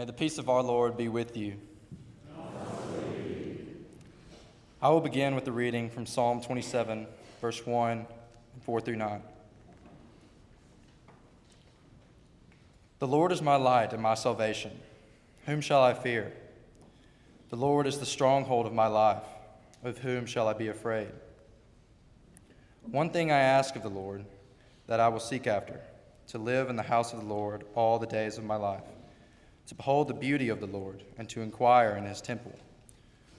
May 0.00 0.06
the 0.06 0.14
peace 0.14 0.38
of 0.38 0.48
our 0.48 0.62
Lord 0.62 0.96
be 0.96 1.08
with 1.08 1.36
you. 1.36 1.58
I 4.80 4.88
will 4.88 5.02
begin 5.02 5.34
with 5.34 5.44
the 5.44 5.52
reading 5.52 5.90
from 5.90 6.06
Psalm 6.06 6.40
27, 6.40 7.06
verse 7.42 7.66
1 7.66 8.06
and 8.54 8.62
4 8.62 8.80
through 8.80 8.96
9. 8.96 9.22
The 12.98 13.06
Lord 13.06 13.30
is 13.30 13.42
my 13.42 13.56
light 13.56 13.92
and 13.92 14.02
my 14.02 14.14
salvation. 14.14 14.70
Whom 15.44 15.60
shall 15.60 15.82
I 15.82 15.92
fear? 15.92 16.32
The 17.50 17.56
Lord 17.56 17.86
is 17.86 17.98
the 17.98 18.06
stronghold 18.06 18.64
of 18.64 18.72
my 18.72 18.86
life. 18.86 19.24
Of 19.84 19.98
whom 19.98 20.24
shall 20.24 20.48
I 20.48 20.54
be 20.54 20.68
afraid? 20.68 21.10
One 22.90 23.10
thing 23.10 23.30
I 23.30 23.40
ask 23.40 23.76
of 23.76 23.82
the 23.82 23.90
Lord, 23.90 24.24
that 24.86 24.98
I 24.98 25.08
will 25.08 25.20
seek 25.20 25.46
after, 25.46 25.78
to 26.28 26.38
live 26.38 26.70
in 26.70 26.76
the 26.76 26.82
house 26.82 27.12
of 27.12 27.20
the 27.20 27.26
Lord 27.26 27.64
all 27.74 27.98
the 27.98 28.06
days 28.06 28.38
of 28.38 28.44
my 28.44 28.56
life 28.56 28.80
to 29.70 29.76
behold 29.76 30.08
the 30.08 30.14
beauty 30.14 30.48
of 30.48 30.58
the 30.58 30.66
Lord, 30.66 31.04
and 31.16 31.28
to 31.28 31.42
inquire 31.42 31.96
in 31.96 32.04
his 32.04 32.20
temple. 32.20 32.58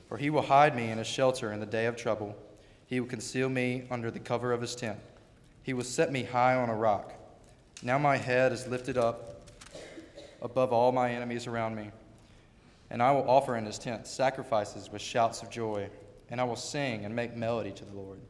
For 0.07 0.15
he 0.15 0.29
will 0.29 0.41
hide 0.41 0.77
me 0.77 0.89
in 0.89 0.97
his 0.97 1.05
shelter 1.05 1.51
in 1.51 1.59
the 1.59 1.65
day 1.65 1.87
of 1.87 1.97
trouble. 1.97 2.37
He 2.87 3.01
will 3.01 3.09
conceal 3.09 3.49
me 3.49 3.83
under 3.91 4.09
the 4.09 4.19
cover 4.19 4.53
of 4.53 4.61
his 4.61 4.73
tent. 4.73 4.97
He 5.63 5.73
will 5.73 5.83
set 5.83 6.09
me 6.09 6.23
high 6.23 6.55
on 6.55 6.69
a 6.69 6.75
rock. 6.75 7.13
Now 7.83 7.97
my 7.97 8.15
head 8.15 8.53
is 8.53 8.65
lifted 8.65 8.97
up 8.97 9.41
above 10.41 10.71
all 10.71 10.93
my 10.93 11.11
enemies 11.11 11.47
around 11.47 11.75
me. 11.75 11.91
And 12.89 13.03
I 13.03 13.11
will 13.11 13.29
offer 13.29 13.57
in 13.57 13.65
his 13.65 13.77
tent 13.77 14.07
sacrifices 14.07 14.89
with 14.89 15.01
shouts 15.01 15.41
of 15.41 15.49
joy, 15.49 15.89
and 16.29 16.39
I 16.39 16.45
will 16.45 16.55
sing 16.55 17.03
and 17.03 17.13
make 17.13 17.35
melody 17.35 17.71
to 17.71 17.83
the 17.83 17.93
Lord. 17.93 18.21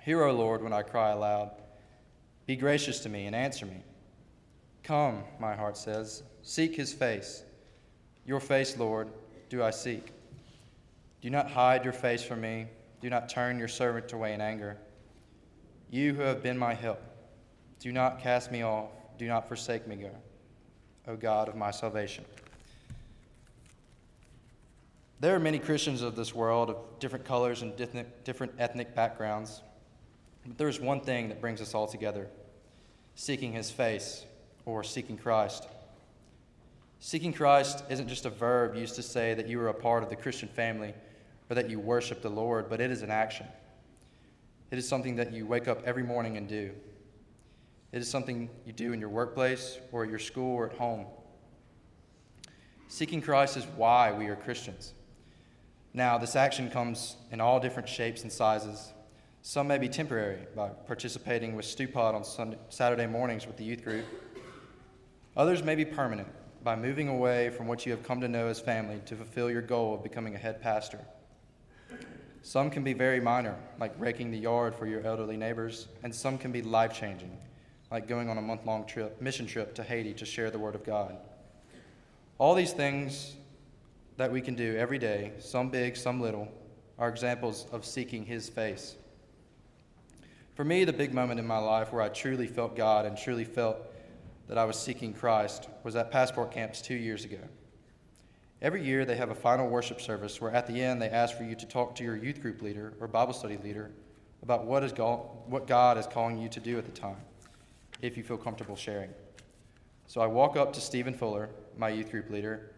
Hear, 0.00 0.24
O 0.24 0.32
Lord, 0.34 0.62
when 0.62 0.74
I 0.74 0.82
cry 0.82 1.12
aloud. 1.12 1.52
Be 2.44 2.54
gracious 2.54 3.00
to 3.00 3.08
me 3.08 3.24
and 3.24 3.34
answer 3.34 3.64
me. 3.64 3.82
Come, 4.82 5.22
my 5.38 5.54
heart 5.54 5.76
says, 5.76 6.22
seek 6.42 6.74
his 6.74 6.92
face. 6.92 7.44
Your 8.26 8.40
face, 8.40 8.76
Lord, 8.76 9.08
do 9.48 9.62
I 9.62 9.70
seek. 9.70 10.12
Do 11.20 11.30
not 11.30 11.50
hide 11.50 11.84
your 11.84 11.92
face 11.92 12.22
from 12.22 12.40
me. 12.40 12.66
Do 13.00 13.08
not 13.10 13.28
turn 13.28 13.58
your 13.58 13.68
servant 13.68 14.12
away 14.12 14.32
in 14.32 14.40
anger. 14.40 14.76
You 15.90 16.14
who 16.14 16.22
have 16.22 16.42
been 16.42 16.58
my 16.58 16.74
help, 16.74 17.00
do 17.78 17.92
not 17.92 18.20
cast 18.20 18.50
me 18.50 18.62
off. 18.62 18.90
Do 19.18 19.26
not 19.28 19.46
forsake 19.46 19.86
me, 19.86 19.96
God, 19.96 20.16
O 21.06 21.16
God 21.16 21.48
of 21.48 21.54
my 21.54 21.70
salvation. 21.70 22.24
There 25.20 25.34
are 25.34 25.38
many 25.38 25.60
Christians 25.60 26.02
of 26.02 26.16
this 26.16 26.34
world 26.34 26.70
of 26.70 26.76
different 26.98 27.24
colors 27.24 27.62
and 27.62 27.76
different 27.76 28.52
ethnic 28.58 28.94
backgrounds, 28.96 29.62
but 30.44 30.58
there 30.58 30.68
is 30.68 30.80
one 30.80 31.00
thing 31.00 31.28
that 31.28 31.40
brings 31.40 31.60
us 31.60 31.74
all 31.74 31.86
together 31.86 32.28
seeking 33.14 33.52
his 33.52 33.70
face 33.70 34.24
or 34.64 34.82
seeking 34.84 35.16
Christ. 35.16 35.66
Seeking 37.04 37.32
Christ 37.32 37.82
isn't 37.90 38.08
just 38.08 38.26
a 38.26 38.30
verb 38.30 38.76
used 38.76 38.94
to 38.94 39.02
say 39.02 39.34
that 39.34 39.48
you 39.48 39.60
are 39.60 39.68
a 39.68 39.74
part 39.74 40.04
of 40.04 40.08
the 40.08 40.14
Christian 40.14 40.48
family 40.48 40.94
or 41.50 41.54
that 41.56 41.68
you 41.68 41.80
worship 41.80 42.22
the 42.22 42.28
Lord, 42.28 42.70
but 42.70 42.80
it 42.80 42.90
is 42.92 43.02
an 43.02 43.10
action. 43.10 43.46
It 44.70 44.78
is 44.78 44.88
something 44.88 45.16
that 45.16 45.32
you 45.32 45.44
wake 45.44 45.66
up 45.66 45.82
every 45.84 46.04
morning 46.04 46.36
and 46.36 46.48
do. 46.48 46.70
It 47.90 47.98
is 47.98 48.08
something 48.08 48.48
you 48.64 48.72
do 48.72 48.92
in 48.92 49.00
your 49.00 49.08
workplace 49.08 49.78
or 49.90 50.04
at 50.04 50.10
your 50.10 50.20
school 50.20 50.54
or 50.54 50.70
at 50.70 50.76
home. 50.76 51.06
Seeking 52.86 53.20
Christ 53.20 53.56
is 53.56 53.66
why 53.76 54.12
we 54.12 54.28
are 54.28 54.36
Christians. 54.36 54.94
Now, 55.92 56.18
this 56.18 56.36
action 56.36 56.70
comes 56.70 57.16
in 57.32 57.40
all 57.40 57.58
different 57.58 57.88
shapes 57.88 58.22
and 58.22 58.30
sizes. 58.30 58.92
Some 59.42 59.66
may 59.66 59.78
be 59.78 59.88
temporary 59.88 60.38
by 60.54 60.68
participating 60.68 61.56
with 61.56 61.66
Stewpot 61.66 62.14
on 62.14 62.22
Sunday, 62.22 62.58
Saturday 62.68 63.06
mornings 63.06 63.46
with 63.46 63.56
the 63.56 63.64
youth 63.64 63.82
group 63.82 64.04
Others 65.36 65.62
may 65.62 65.74
be 65.74 65.86
permanent 65.86 66.28
by 66.62 66.76
moving 66.76 67.08
away 67.08 67.48
from 67.48 67.66
what 67.66 67.86
you 67.86 67.92
have 67.92 68.02
come 68.02 68.20
to 68.20 68.28
know 68.28 68.48
as 68.48 68.60
family 68.60 69.00
to 69.06 69.16
fulfill 69.16 69.50
your 69.50 69.62
goal 69.62 69.94
of 69.94 70.02
becoming 70.02 70.34
a 70.34 70.38
head 70.38 70.60
pastor. 70.60 71.00
Some 72.42 72.68
can 72.70 72.84
be 72.84 72.92
very 72.92 73.20
minor, 73.20 73.56
like 73.80 73.94
raking 73.98 74.30
the 74.30 74.38
yard 74.38 74.74
for 74.74 74.86
your 74.86 75.00
elderly 75.06 75.36
neighbors, 75.36 75.88
and 76.02 76.14
some 76.14 76.36
can 76.36 76.52
be 76.52 76.60
life 76.60 76.92
changing, 76.92 77.34
like 77.90 78.08
going 78.08 78.28
on 78.28 78.36
a 78.36 78.42
month 78.42 78.66
long 78.66 78.84
trip, 78.84 79.22
mission 79.22 79.46
trip 79.46 79.74
to 79.76 79.82
Haiti 79.82 80.12
to 80.14 80.26
share 80.26 80.50
the 80.50 80.58
Word 80.58 80.74
of 80.74 80.84
God. 80.84 81.16
All 82.38 82.54
these 82.54 82.72
things 82.72 83.36
that 84.18 84.30
we 84.30 84.40
can 84.42 84.54
do 84.54 84.76
every 84.76 84.98
day, 84.98 85.32
some 85.38 85.70
big, 85.70 85.96
some 85.96 86.20
little, 86.20 86.46
are 86.98 87.08
examples 87.08 87.66
of 87.72 87.86
seeking 87.86 88.26
His 88.26 88.48
face. 88.50 88.96
For 90.56 90.64
me, 90.64 90.84
the 90.84 90.92
big 90.92 91.14
moment 91.14 91.40
in 91.40 91.46
my 91.46 91.58
life 91.58 91.90
where 91.90 92.02
I 92.02 92.10
truly 92.10 92.46
felt 92.46 92.76
God 92.76 93.06
and 93.06 93.16
truly 93.16 93.44
felt 93.44 93.78
that 94.52 94.58
I 94.58 94.66
was 94.66 94.78
seeking 94.78 95.14
Christ 95.14 95.70
was 95.82 95.96
at 95.96 96.10
Passport 96.10 96.50
Camps 96.50 96.82
two 96.82 96.94
years 96.94 97.24
ago. 97.24 97.38
Every 98.60 98.84
year, 98.84 99.06
they 99.06 99.16
have 99.16 99.30
a 99.30 99.34
final 99.34 99.66
worship 99.66 99.98
service 99.98 100.42
where 100.42 100.50
at 100.50 100.66
the 100.66 100.78
end 100.78 101.00
they 101.00 101.08
ask 101.08 101.38
for 101.38 101.42
you 101.42 101.54
to 101.54 101.64
talk 101.64 101.94
to 101.94 102.04
your 102.04 102.16
youth 102.16 102.42
group 102.42 102.60
leader 102.60 102.92
or 103.00 103.08
Bible 103.08 103.32
study 103.32 103.56
leader 103.56 103.92
about 104.42 104.66
what, 104.66 104.84
is 104.84 104.92
go- 104.92 105.42
what 105.46 105.66
God 105.66 105.96
is 105.96 106.06
calling 106.06 106.36
you 106.36 106.50
to 106.50 106.60
do 106.60 106.76
at 106.76 106.84
the 106.84 106.92
time, 106.92 107.16
if 108.02 108.14
you 108.14 108.22
feel 108.22 108.36
comfortable 108.36 108.76
sharing. 108.76 109.08
So 110.06 110.20
I 110.20 110.26
walk 110.26 110.54
up 110.58 110.74
to 110.74 110.82
Stephen 110.82 111.14
Fuller, 111.14 111.48
my 111.78 111.88
youth 111.88 112.10
group 112.10 112.28
leader, 112.28 112.72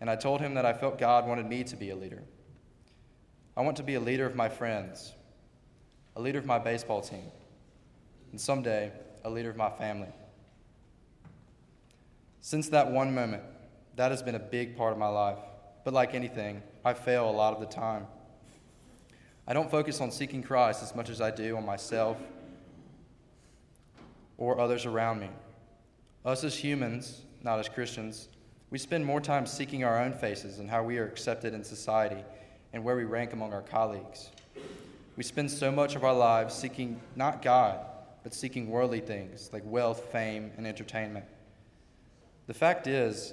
and 0.00 0.10
I 0.10 0.16
told 0.16 0.40
him 0.40 0.54
that 0.54 0.66
I 0.66 0.72
felt 0.72 0.98
God 0.98 1.28
wanted 1.28 1.46
me 1.46 1.62
to 1.62 1.76
be 1.76 1.90
a 1.90 1.96
leader. 1.96 2.24
I 3.56 3.60
want 3.60 3.76
to 3.76 3.84
be 3.84 3.94
a 3.94 4.00
leader 4.00 4.26
of 4.26 4.34
my 4.34 4.48
friends, 4.48 5.12
a 6.16 6.20
leader 6.20 6.40
of 6.40 6.44
my 6.46 6.58
baseball 6.58 7.00
team, 7.02 7.30
and 8.32 8.40
someday 8.40 8.90
a 9.24 9.30
leader 9.30 9.50
of 9.50 9.56
my 9.56 9.70
family. 9.70 10.08
Since 12.40 12.70
that 12.70 12.90
one 12.90 13.14
moment, 13.14 13.42
that 13.96 14.10
has 14.10 14.22
been 14.22 14.34
a 14.34 14.40
big 14.40 14.76
part 14.76 14.92
of 14.92 14.98
my 14.98 15.08
life. 15.08 15.38
But 15.84 15.94
like 15.94 16.14
anything, 16.14 16.62
I 16.84 16.94
fail 16.94 17.28
a 17.28 17.32
lot 17.32 17.54
of 17.54 17.60
the 17.60 17.66
time. 17.66 18.06
I 19.46 19.52
don't 19.52 19.70
focus 19.70 20.00
on 20.00 20.10
seeking 20.10 20.42
Christ 20.42 20.82
as 20.82 20.94
much 20.94 21.10
as 21.10 21.20
I 21.20 21.30
do 21.30 21.56
on 21.56 21.66
myself 21.66 22.16
or 24.38 24.60
others 24.60 24.86
around 24.86 25.20
me. 25.20 25.28
Us 26.24 26.44
as 26.44 26.56
humans, 26.56 27.22
not 27.42 27.58
as 27.58 27.68
Christians, 27.68 28.28
we 28.70 28.78
spend 28.78 29.04
more 29.04 29.20
time 29.20 29.46
seeking 29.46 29.84
our 29.84 30.00
own 30.00 30.12
faces 30.12 30.60
and 30.60 30.70
how 30.70 30.82
we 30.82 30.98
are 30.98 31.06
accepted 31.06 31.54
in 31.54 31.64
society 31.64 32.22
and 32.72 32.84
where 32.84 32.96
we 32.96 33.04
rank 33.04 33.32
among 33.32 33.52
our 33.52 33.62
colleagues. 33.62 34.30
We 35.16 35.24
spend 35.24 35.50
so 35.50 35.72
much 35.72 35.96
of 35.96 36.04
our 36.04 36.14
lives 36.14 36.54
seeking 36.54 37.00
not 37.16 37.42
God, 37.42 37.80
but 38.22 38.32
seeking 38.32 38.70
worldly 38.70 39.00
things 39.00 39.50
like 39.52 39.62
wealth, 39.66 40.12
fame, 40.12 40.52
and 40.56 40.66
entertainment. 40.66 41.24
The 42.46 42.54
fact 42.54 42.86
is, 42.86 43.32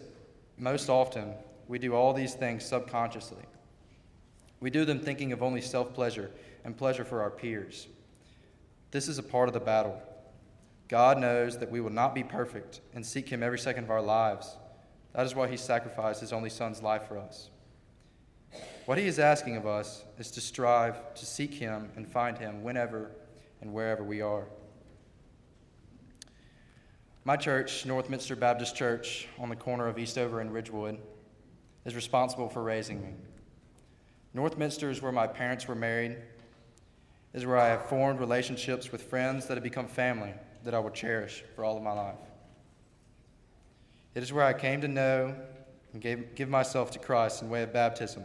most 0.57 0.89
often, 0.89 1.33
we 1.67 1.79
do 1.79 1.93
all 1.93 2.13
these 2.13 2.33
things 2.33 2.65
subconsciously. 2.65 3.43
We 4.59 4.69
do 4.69 4.85
them 4.85 4.99
thinking 4.99 5.31
of 5.31 5.43
only 5.43 5.61
self 5.61 5.93
pleasure 5.93 6.31
and 6.63 6.75
pleasure 6.75 7.05
for 7.05 7.21
our 7.21 7.29
peers. 7.29 7.87
This 8.91 9.07
is 9.07 9.17
a 9.17 9.23
part 9.23 9.49
of 9.49 9.53
the 9.53 9.59
battle. 9.59 10.01
God 10.87 11.19
knows 11.19 11.57
that 11.57 11.69
we 11.69 11.81
will 11.81 11.91
not 11.91 12.15
be 12.15 12.23
perfect 12.23 12.81
and 12.93 13.05
seek 13.05 13.29
Him 13.29 13.43
every 13.43 13.59
second 13.59 13.83
of 13.83 13.91
our 13.91 14.01
lives. 14.01 14.55
That 15.13 15.25
is 15.25 15.35
why 15.35 15.47
He 15.47 15.57
sacrificed 15.57 16.21
His 16.21 16.33
only 16.33 16.49
Son's 16.49 16.81
life 16.81 17.07
for 17.07 17.17
us. 17.17 17.49
What 18.85 18.97
He 18.97 19.05
is 19.05 19.19
asking 19.19 19.57
of 19.57 19.67
us 19.67 20.03
is 20.17 20.31
to 20.31 20.41
strive 20.41 21.13
to 21.15 21.25
seek 21.25 21.53
Him 21.53 21.89
and 21.95 22.07
find 22.07 22.37
Him 22.37 22.63
whenever 22.63 23.11
and 23.61 23.73
wherever 23.73 24.03
we 24.03 24.21
are. 24.21 24.47
My 27.27 27.35
church, 27.35 27.83
Northminster 27.85 28.39
Baptist 28.39 28.73
Church, 28.73 29.27
on 29.37 29.49
the 29.49 29.55
corner 29.57 29.89
of 29.89 29.99
Eastover 29.99 30.39
and 30.39 30.49
Ridgewood, 30.49 30.97
is 31.83 31.93
responsible 31.93 32.47
for 32.47 32.63
raising 32.63 33.01
me. 33.01 33.09
Northminster 34.33 34.89
is 34.89 35.01
where 35.01 35.11
my 35.11 35.27
parents 35.27 35.67
were 35.67 35.75
married, 35.75 36.15
is 37.33 37.45
where 37.45 37.57
I 37.57 37.67
have 37.67 37.87
formed 37.87 38.21
relationships 38.21 38.93
with 38.93 39.01
friends 39.01 39.45
that 39.47 39.55
have 39.55 39.63
become 39.63 39.89
family 39.89 40.33
that 40.63 40.73
I 40.73 40.79
will 40.79 40.89
cherish 40.89 41.43
for 41.53 41.65
all 41.65 41.75
of 41.75 41.83
my 41.83 41.91
life. 41.91 42.15
It 44.15 44.23
is 44.23 44.31
where 44.31 44.45
I 44.45 44.53
came 44.53 44.79
to 44.79 44.87
know 44.87 45.35
and 45.91 46.01
gave, 46.01 46.33
give 46.33 46.47
myself 46.47 46.91
to 46.91 46.99
Christ 46.99 47.41
in 47.41 47.49
way 47.49 47.63
of 47.63 47.73
baptism. 47.73 48.23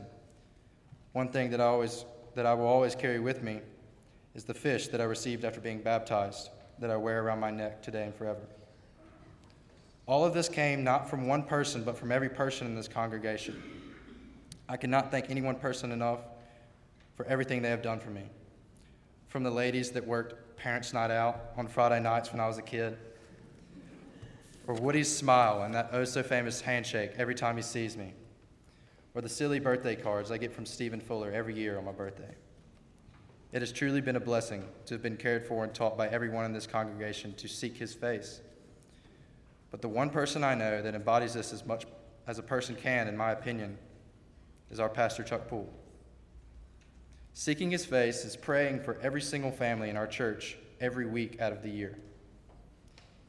One 1.10 1.26
thing 1.26 1.50
that 1.50 1.60
I, 1.60 1.64
always, 1.64 2.04
that 2.36 2.46
I 2.46 2.54
will 2.54 2.68
always 2.68 2.94
carry 2.94 3.18
with 3.18 3.42
me 3.42 3.62
is 4.36 4.44
the 4.44 4.54
fish 4.54 4.86
that 4.86 5.00
I 5.00 5.04
received 5.04 5.44
after 5.44 5.60
being 5.60 5.82
baptized 5.82 6.50
that 6.78 6.92
I 6.92 6.96
wear 6.96 7.20
around 7.20 7.40
my 7.40 7.50
neck 7.50 7.82
today 7.82 8.04
and 8.04 8.14
forever. 8.14 8.42
All 10.12 10.26
of 10.26 10.34
this 10.34 10.50
came 10.50 10.84
not 10.84 11.08
from 11.08 11.26
one 11.26 11.42
person, 11.42 11.84
but 11.84 11.96
from 11.96 12.12
every 12.12 12.28
person 12.28 12.66
in 12.66 12.74
this 12.74 12.86
congregation. 12.86 13.62
I 14.68 14.76
cannot 14.76 15.10
thank 15.10 15.30
any 15.30 15.40
one 15.40 15.54
person 15.54 15.90
enough 15.90 16.20
for 17.16 17.24
everything 17.24 17.62
they 17.62 17.70
have 17.70 17.80
done 17.80 17.98
for 17.98 18.10
me. 18.10 18.24
From 19.28 19.42
the 19.42 19.50
ladies 19.50 19.90
that 19.92 20.06
worked 20.06 20.58
Parents' 20.58 20.92
Night 20.92 21.10
Out 21.10 21.52
on 21.56 21.66
Friday 21.66 21.98
nights 21.98 22.30
when 22.30 22.42
I 22.42 22.46
was 22.46 22.58
a 22.58 22.62
kid, 22.62 22.98
or 24.66 24.74
Woody's 24.74 25.10
smile 25.10 25.62
and 25.62 25.72
that 25.72 25.88
oh 25.94 26.04
so 26.04 26.22
famous 26.22 26.60
handshake 26.60 27.12
every 27.16 27.34
time 27.34 27.56
he 27.56 27.62
sees 27.62 27.96
me, 27.96 28.12
or 29.14 29.22
the 29.22 29.30
silly 29.30 29.60
birthday 29.60 29.96
cards 29.96 30.30
I 30.30 30.36
get 30.36 30.52
from 30.52 30.66
Stephen 30.66 31.00
Fuller 31.00 31.32
every 31.32 31.54
year 31.54 31.78
on 31.78 31.86
my 31.86 31.92
birthday. 31.92 32.34
It 33.50 33.62
has 33.62 33.72
truly 33.72 34.02
been 34.02 34.16
a 34.16 34.20
blessing 34.20 34.62
to 34.84 34.92
have 34.92 35.02
been 35.02 35.16
cared 35.16 35.46
for 35.46 35.64
and 35.64 35.72
taught 35.72 35.96
by 35.96 36.08
everyone 36.08 36.44
in 36.44 36.52
this 36.52 36.66
congregation 36.66 37.32
to 37.36 37.48
seek 37.48 37.78
his 37.78 37.94
face. 37.94 38.42
But 39.72 39.82
the 39.82 39.88
one 39.88 40.10
person 40.10 40.44
I 40.44 40.54
know 40.54 40.82
that 40.82 40.94
embodies 40.94 41.34
this 41.34 41.52
as 41.52 41.66
much 41.66 41.86
as 42.28 42.38
a 42.38 42.42
person 42.42 42.76
can, 42.76 43.08
in 43.08 43.16
my 43.16 43.32
opinion, 43.32 43.78
is 44.70 44.78
our 44.78 44.88
pastor, 44.88 45.24
Chuck 45.24 45.48
Poole. 45.48 45.72
Seeking 47.34 47.70
his 47.70 47.84
face 47.84 48.24
is 48.24 48.36
praying 48.36 48.82
for 48.82 49.00
every 49.00 49.22
single 49.22 49.50
family 49.50 49.88
in 49.88 49.96
our 49.96 50.06
church 50.06 50.58
every 50.80 51.06
week 51.06 51.40
out 51.40 51.52
of 51.52 51.62
the 51.62 51.70
year. 51.70 51.98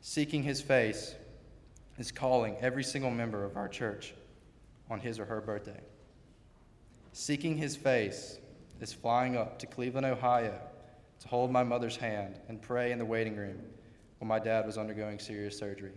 Seeking 0.01 0.44
his 0.44 0.62
face 0.62 1.16
is 1.98 2.12
calling 2.12 2.57
every 2.60 2.84
single 2.84 3.12
member 3.12 3.46
of 3.46 3.56
our 3.56 3.69
church 3.69 4.13
on 4.89 5.00
his 5.00 5.19
or 5.19 5.25
her 5.25 5.39
birthday. 5.39 5.80
Seeking 7.13 7.57
his 7.57 7.78
face 7.78 8.38
is 8.81 8.92
flying 8.92 9.38
up 9.38 9.57
to 9.60 9.66
Cleveland, 9.66 10.06
Ohio 10.06 10.60
to 11.22 11.28
hold 11.30 11.50
my 11.51 11.63
mother's 11.63 11.96
hand 11.96 12.38
and 12.50 12.62
pray 12.62 12.92
in 12.92 13.00
the 13.00 13.06
waiting 13.06 13.38
room 13.38 13.57
when 14.19 14.28
my 14.28 14.39
dad 14.39 14.66
was 14.66 14.78
undergoing 14.78 15.19
serious 15.19 15.57
surgery. 15.57 15.94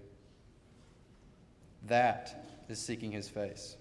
That 1.87 2.47
is 2.69 2.79
seeking 2.79 3.12
his 3.12 3.29
face. 3.29 3.77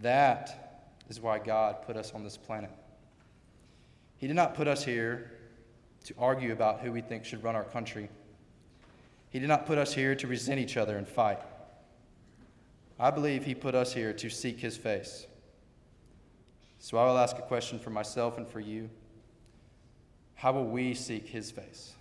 That 0.00 0.82
is 1.08 1.20
why 1.20 1.38
God 1.38 1.82
put 1.82 1.96
us 1.96 2.12
on 2.12 2.24
this 2.24 2.36
planet. 2.36 2.70
He 4.18 4.26
did 4.26 4.36
not 4.36 4.54
put 4.54 4.66
us 4.66 4.84
here 4.84 5.32
to 6.04 6.14
argue 6.18 6.52
about 6.52 6.80
who 6.80 6.92
we 6.92 7.00
think 7.00 7.24
should 7.24 7.42
run 7.42 7.54
our 7.54 7.64
country. 7.64 8.08
He 9.30 9.38
did 9.38 9.48
not 9.48 9.66
put 9.66 9.78
us 9.78 9.92
here 9.92 10.14
to 10.14 10.26
resent 10.26 10.60
each 10.60 10.76
other 10.76 10.96
and 10.96 11.06
fight. 11.06 11.40
I 12.98 13.10
believe 13.10 13.44
He 13.44 13.54
put 13.54 13.74
us 13.74 13.92
here 13.92 14.12
to 14.14 14.30
seek 14.30 14.58
His 14.58 14.76
face. 14.76 15.26
So 16.78 16.96
I 16.96 17.06
will 17.06 17.18
ask 17.18 17.36
a 17.38 17.42
question 17.42 17.78
for 17.78 17.90
myself 17.90 18.38
and 18.38 18.48
for 18.48 18.60
you. 18.60 18.88
How 20.34 20.52
will 20.52 20.66
we 20.66 20.94
seek 20.94 21.26
His 21.26 21.50
face? 21.50 21.92